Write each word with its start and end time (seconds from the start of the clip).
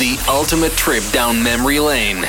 The 0.00 0.18
ultimate 0.30 0.72
trip 0.72 1.04
down 1.12 1.42
memory 1.42 1.78
lane. 1.78 2.22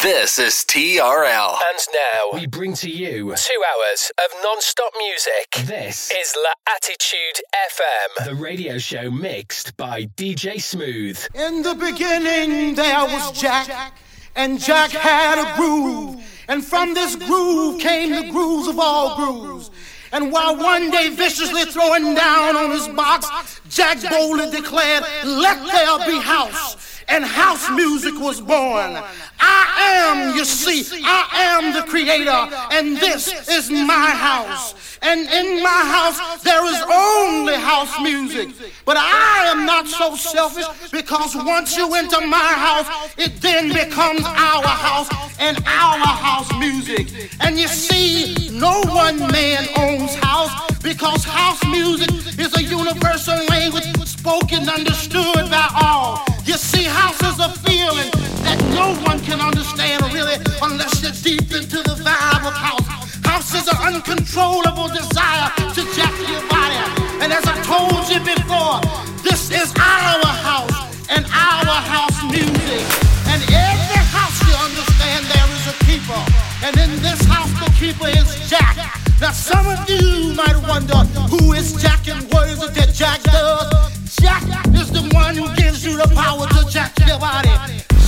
This 0.00 0.38
is 0.38 0.64
TRL. 0.68 1.58
And 1.70 1.78
now 1.92 2.38
we 2.38 2.46
bring 2.46 2.74
to 2.74 2.88
you 2.88 3.34
two 3.34 3.62
hours 3.74 4.12
of 4.16 4.42
non-stop 4.44 4.92
music. 4.96 5.66
This 5.66 6.12
is 6.12 6.36
L'Attitude 6.36 7.42
FM, 7.52 8.26
the 8.26 8.36
radio 8.36 8.78
show 8.78 9.10
mixed 9.10 9.76
by 9.76 10.04
DJ 10.16 10.62
Smooth. 10.62 11.20
In 11.34 11.62
the 11.62 11.74
beginning, 11.74 12.76
there 12.76 13.06
was 13.06 13.32
Jack, 13.32 13.92
and 14.36 14.60
Jack 14.60 14.92
had 14.92 15.36
a 15.40 15.56
groove, 15.56 16.22
and 16.46 16.64
from 16.64 16.94
this 16.94 17.16
groove 17.16 17.80
came 17.80 18.10
the 18.10 18.30
grooves 18.30 18.68
of 18.68 18.78
all 18.78 19.16
grooves. 19.16 19.72
And 20.12 20.32
while 20.32 20.56
one 20.56 20.90
day 20.90 21.10
viciously 21.10 21.64
throwing 21.64 22.14
down 22.14 22.56
on 22.56 22.70
his 22.70 22.88
box, 22.88 23.60
Jack 23.68 23.98
boldly 24.10 24.50
declared, 24.50 25.04
Let 25.24 25.64
there 25.66 26.06
be 26.06 26.18
house 26.20 26.76
and 27.08 27.24
house 27.24 27.68
music 27.70 28.14
was 28.18 28.40
born. 28.40 28.98
I 29.40 30.08
am, 30.08 30.36
you 30.36 30.44
see, 30.44 31.02
I 31.04 31.28
am 31.58 31.72
the 31.72 31.82
creator, 31.82 32.30
and 32.70 32.96
this 32.96 33.48
is 33.48 33.70
my 33.70 34.10
house. 34.10 34.74
And 35.00 35.20
in 35.20 35.62
my 35.62 35.68
house, 35.68 36.42
there 36.42 36.64
is 36.66 36.82
only 36.92 37.54
house 37.54 38.00
music. 38.00 38.48
But 38.84 38.96
I 38.98 39.46
am 39.50 39.64
not 39.64 39.86
so 39.86 40.16
selfish 40.16 40.66
because 40.90 41.36
once 41.36 41.76
you 41.76 41.94
enter 41.94 42.20
my 42.26 42.36
house, 42.36 43.14
it 43.16 43.40
then 43.40 43.68
becomes 43.68 44.24
our 44.24 44.66
house 44.66 45.08
and 45.38 45.56
our 45.66 46.06
house 46.06 46.52
music. 46.58 47.30
And 47.40 47.58
you 47.58 47.68
see, 47.68 48.50
no 48.50 48.82
one 48.86 49.18
man 49.30 49.68
owns 49.76 50.14
house 50.16 50.50
because 50.82 51.24
house 51.24 51.64
music 51.66 52.10
is 52.38 52.56
a 52.56 52.62
universal 52.62 53.38
language 53.46 53.86
spoken, 54.28 54.68
understood 54.68 55.48
by 55.48 55.66
all. 55.80 56.20
You 56.44 56.60
see, 56.60 56.84
house 56.84 57.16
is 57.24 57.40
a 57.40 57.48
feeling 57.64 58.12
that 58.44 58.60
no 58.76 58.92
one 59.08 59.20
can 59.24 59.40
understand 59.40 60.04
really 60.12 60.36
unless 60.60 61.00
you're 61.00 61.16
deep 61.24 61.48
into 61.48 61.80
the 61.80 61.96
vibe 62.04 62.44
of 62.44 62.52
house. 62.52 62.84
House 63.24 63.54
is 63.56 63.66
an 63.72 63.78
uncontrollable 63.80 64.88
desire 64.92 65.48
to 65.72 65.80
jack 65.96 66.12
your 66.28 66.44
body. 66.52 66.76
And 67.24 67.32
as 67.32 67.44
I 67.48 67.56
told 67.64 68.04
you 68.12 68.20
before, 68.20 68.84
this 69.24 69.48
is 69.48 69.72
our 69.80 70.28
house 70.44 70.76
and 71.08 71.24
our 71.32 71.78
house 71.88 72.18
music. 72.28 72.84
And 73.32 73.40
every 73.48 74.02
house 74.12 74.36
you 74.44 74.52
understand 74.60 75.24
there 75.32 75.48
is 75.56 75.64
a 75.72 75.76
keeper. 75.88 76.20
And 76.68 76.76
in 76.76 76.92
this 77.00 77.24
house 77.24 77.52
the 77.64 77.70
keeper 77.80 78.12
is 78.12 78.28
Jack. 78.44 78.76
Now 79.22 79.32
some 79.32 79.64
of 79.72 79.88
you 79.88 80.36
might 80.36 80.60
wonder 80.68 81.00
who 81.32 81.54
is 81.54 81.80
Jack 81.80 82.08
and 82.08 82.20
what 82.30 82.48
is 82.52 82.62
it 82.62 82.74
that 82.74 82.92
Jack 82.92 83.22
does? 83.22 83.87
Jack 84.20 84.42
is 84.74 84.90
the 84.90 85.08
one 85.14 85.36
who 85.36 85.46
gives 85.54 85.84
you 85.84 85.96
the 85.96 86.08
power 86.14 86.46
to 86.46 86.66
jack 86.70 86.92
your 87.06 87.18
body. 87.18 87.54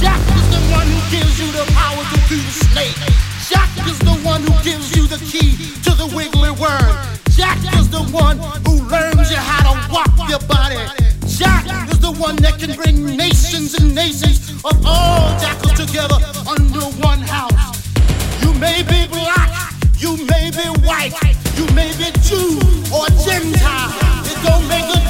Jack 0.00 0.19
is 0.19 0.47
the 0.50 0.62
one 0.75 0.86
who 0.86 1.00
gives 1.11 1.39
you 1.39 1.47
the 1.53 1.64
power 1.72 2.03
to 2.03 2.19
do 2.28 2.36
the 2.36 2.55
snake. 2.70 2.98
Jack 3.48 3.70
is 3.86 3.98
the 4.00 4.16
one 4.27 4.42
who 4.42 4.55
gives 4.64 4.97
you 4.97 5.06
the 5.06 5.19
key 5.31 5.56
to 5.84 5.91
the 5.94 6.11
wiggly 6.14 6.50
worm. 6.50 6.94
Jack 7.31 7.58
is 7.78 7.88
the 7.91 8.03
one 8.11 8.38
who 8.66 8.83
learns 8.88 9.31
you 9.31 9.36
how 9.36 9.72
to 9.72 9.92
walk 9.92 10.11
your 10.28 10.41
body. 10.50 10.83
Jack 11.27 11.64
is 11.91 12.00
the 12.00 12.12
one 12.12 12.36
that 12.36 12.58
can 12.58 12.75
bring 12.75 13.16
nations 13.16 13.75
and 13.75 13.94
nations 13.94 14.50
of 14.64 14.75
all 14.84 15.38
jackals 15.38 15.75
together 15.75 16.19
under 16.47 16.84
one 17.06 17.20
house. 17.20 17.55
You 18.42 18.53
may 18.55 18.83
be 18.83 19.06
black, 19.08 19.72
you 19.98 20.16
may 20.27 20.50
be 20.50 20.66
white, 20.83 21.14
you 21.56 21.66
may 21.75 21.94
be 21.97 22.11
Jew 22.27 22.58
or 22.91 23.06
Gentile. 23.22 23.94
It 24.27 24.38
don't 24.42 24.66
make 24.69 24.84
a 24.84 25.09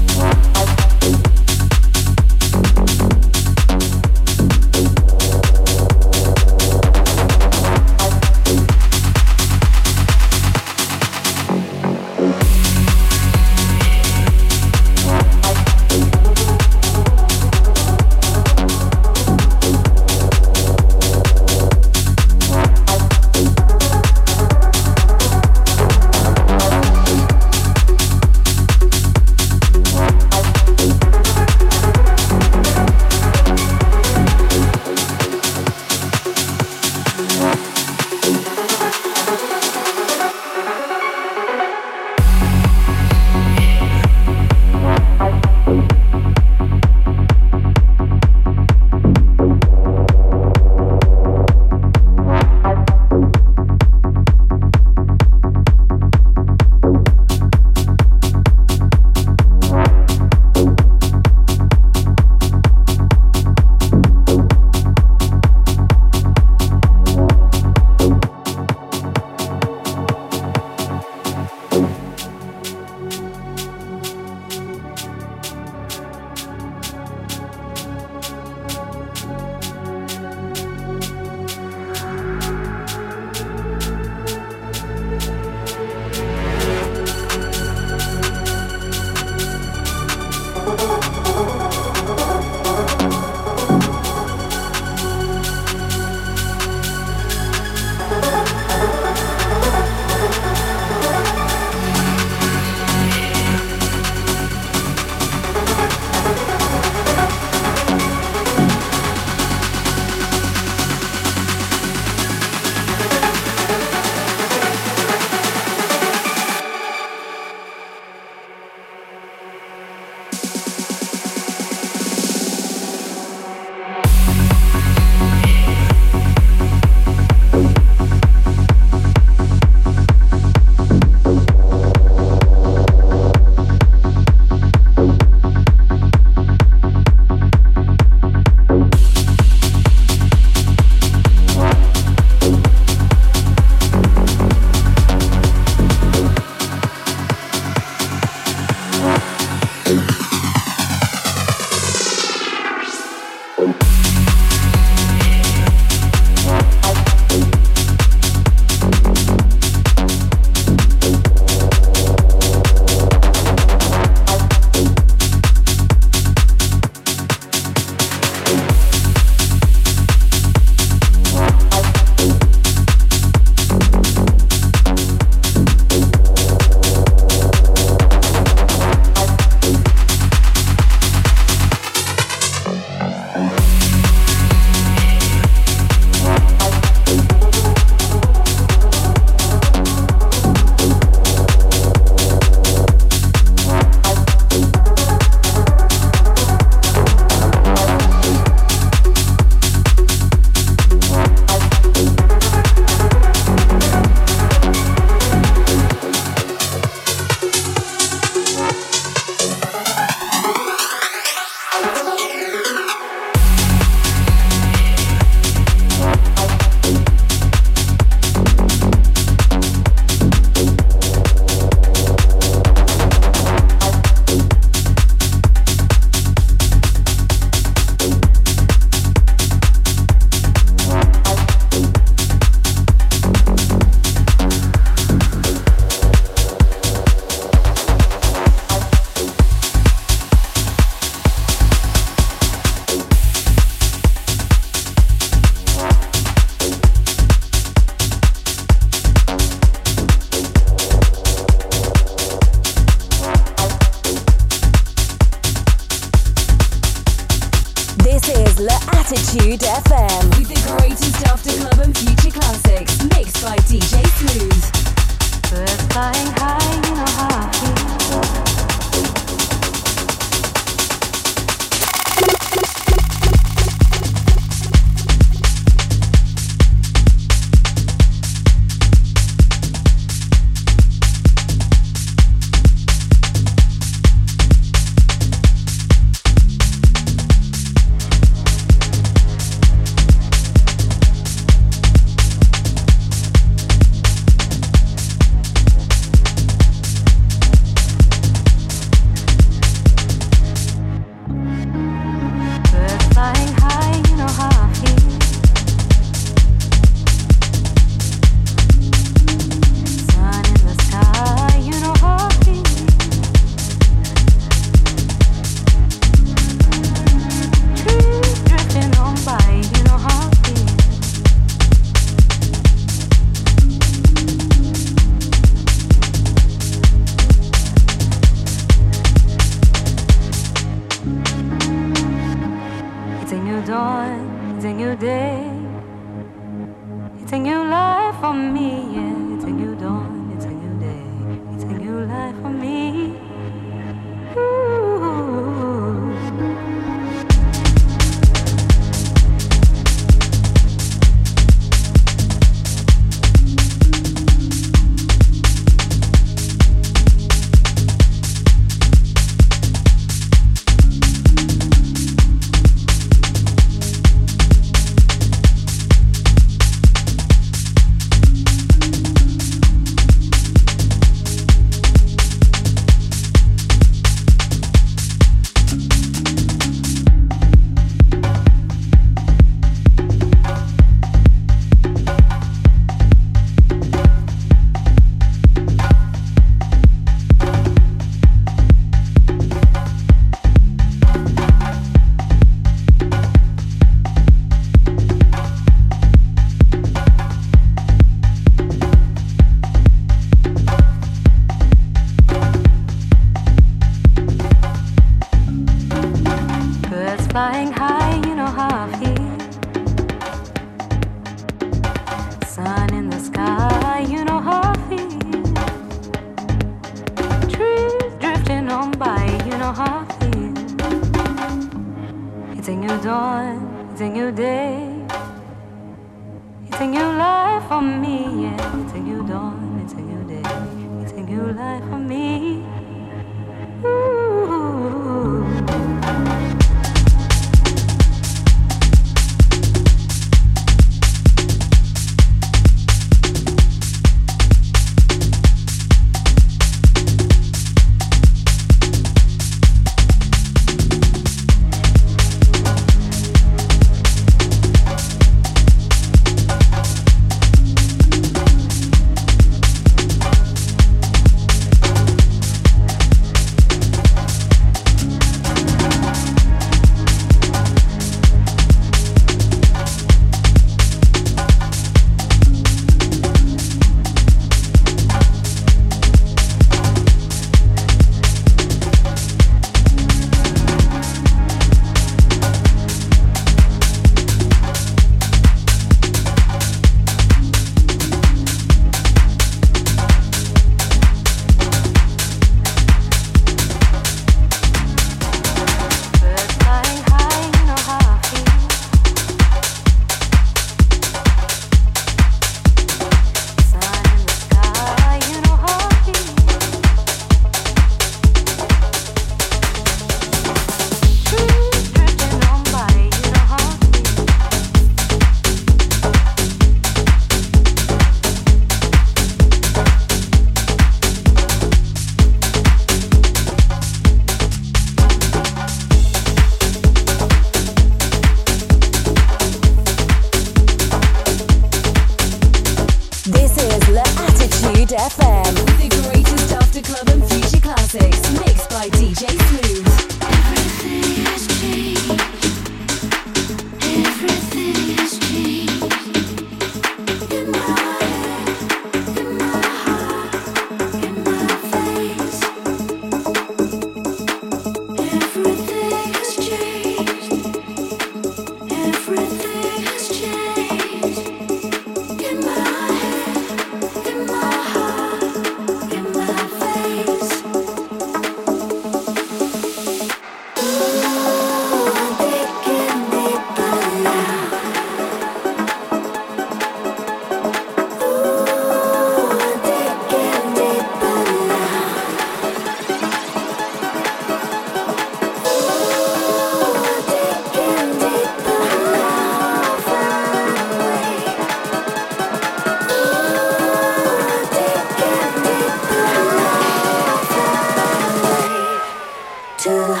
too 599.61 600.00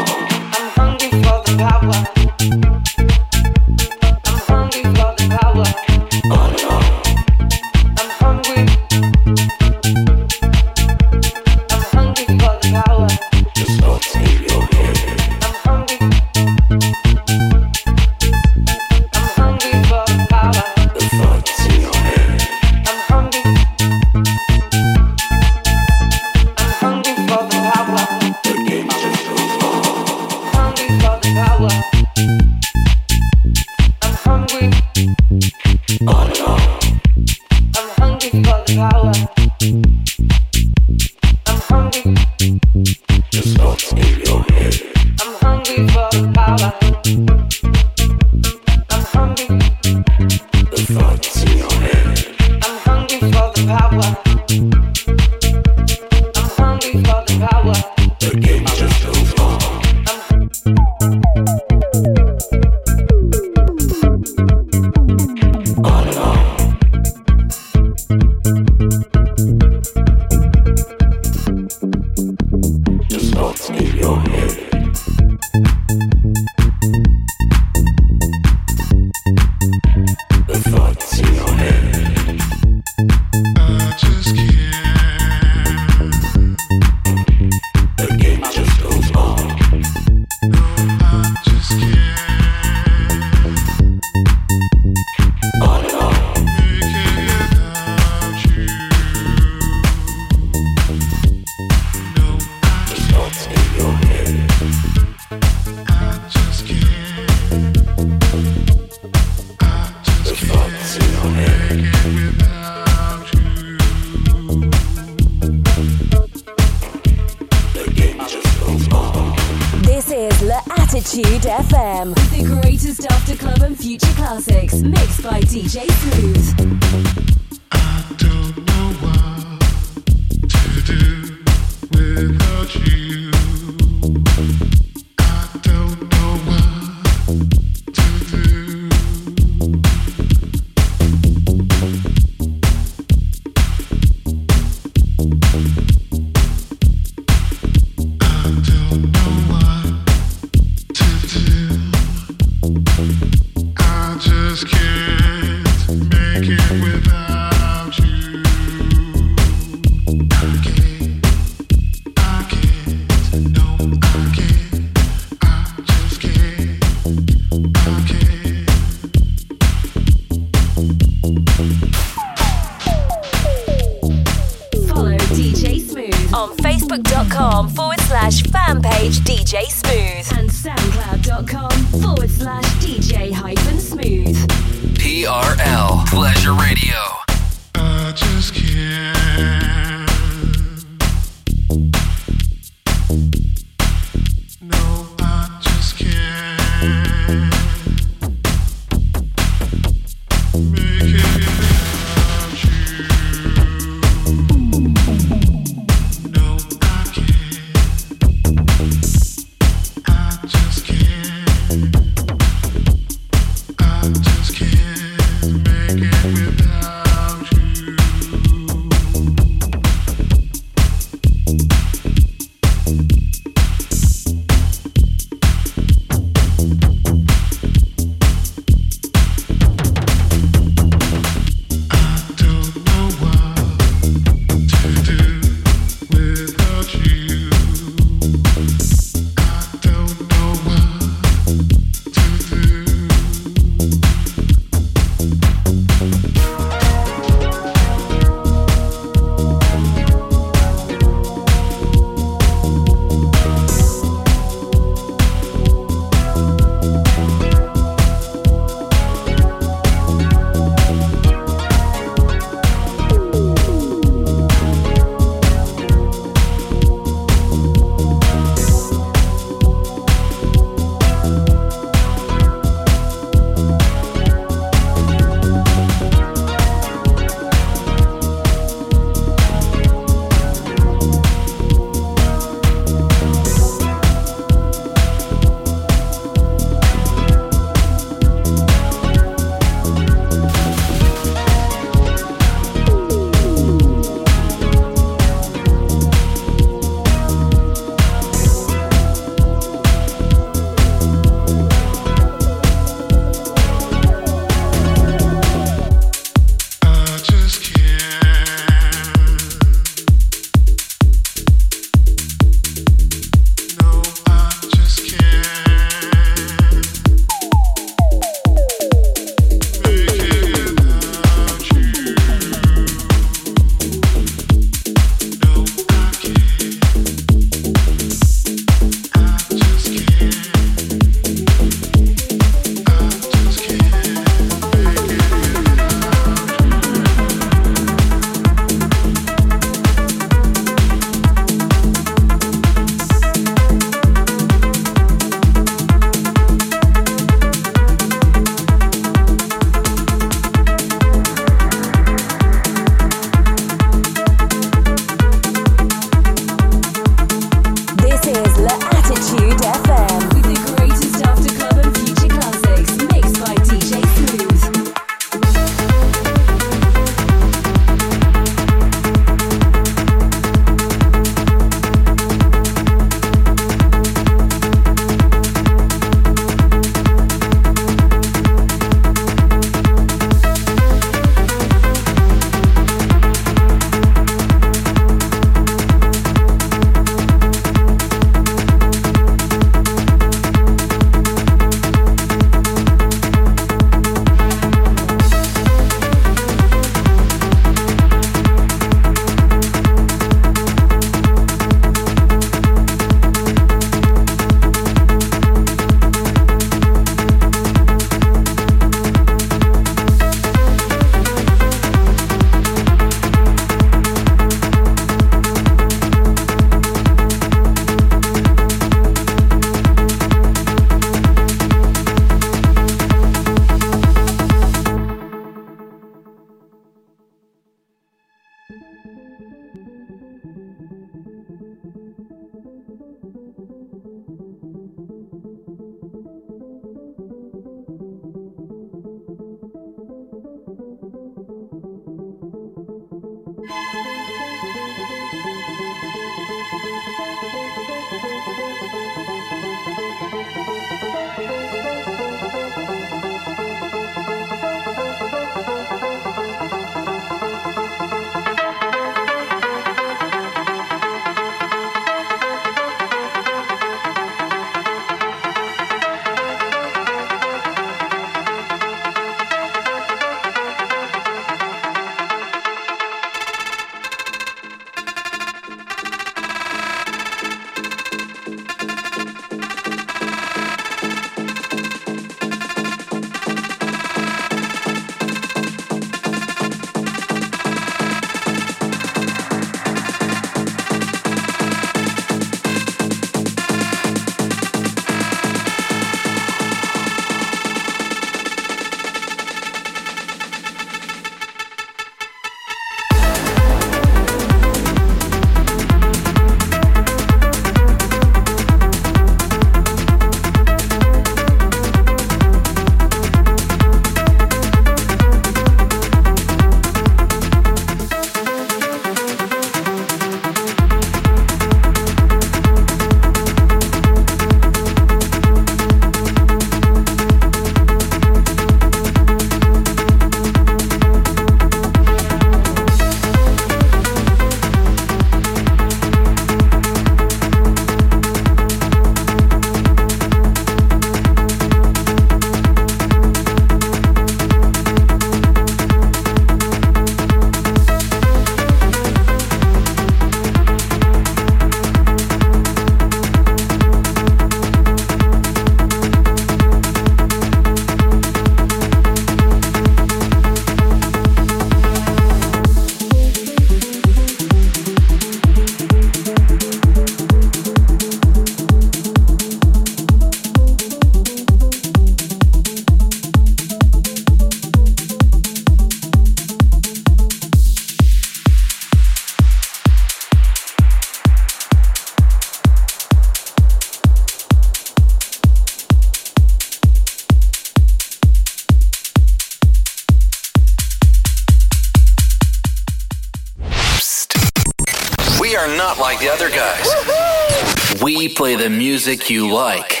music 598.96 599.28
you 599.28 599.52
like. 599.52 600.00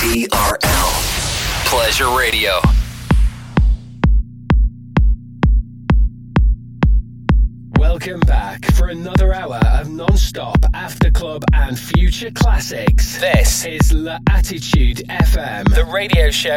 TRL. 0.00 0.90
Pleasure 1.66 2.08
Radio. 2.16 2.62
Welcome 7.78 8.20
back 8.20 8.64
for 8.72 8.88
another 8.88 9.34
hour 9.34 9.60
of 9.74 9.90
non-stop 9.90 10.56
after 10.72 11.10
club 11.10 11.44
and 11.52 11.78
future 11.78 12.30
classics. 12.30 13.18
This 13.20 13.66
is 13.66 13.92
La 13.92 14.18
Attitude 14.30 15.02
FM, 15.10 15.74
the 15.74 15.84
radio 15.84 16.30
show 16.30 16.56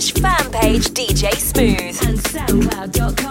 slash 0.00 0.12
fan 0.12 0.50
page 0.50 0.84
DJ 0.88 1.32
Smooth. 1.34 2.08
And 2.08 2.18
SoundCloud.com 2.18 3.25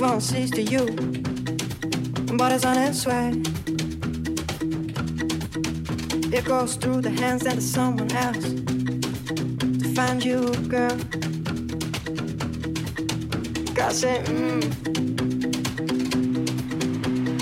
won't 0.00 0.22
cease 0.22 0.50
to 0.50 0.62
you. 0.62 0.86
But 2.38 2.52
it's 2.52 2.64
on 2.64 2.78
its 2.78 3.04
way. 3.06 3.28
It 6.32 6.44
goes 6.46 6.76
through 6.76 7.02
the 7.02 7.10
hands 7.10 7.44
and 7.44 7.56
to 7.56 7.60
someone 7.60 8.10
else 8.12 8.54
to 9.82 9.94
find 9.94 10.24
you, 10.24 10.50
girl. 10.68 10.96
God 13.74 13.92
said, 13.92 14.24
mm. 14.24 14.62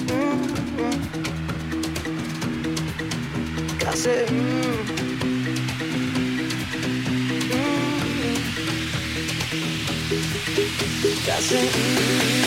Mm-hmm. 0.08 0.94
God 3.78 3.94
said, 3.94 4.28
mm. 4.28 4.84
mm, 7.50 8.00
mm. 8.20 8.38
That's 11.26 11.52
it. 11.52 12.37